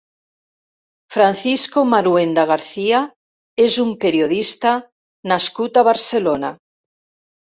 Francisco 1.15 1.81
Marhuenda 1.89 2.45
García 2.51 3.01
és 3.65 3.75
un 3.83 3.91
periodista 4.05 4.71
nascut 5.33 5.79
a 5.79 5.85
Barcelona. 5.89 6.51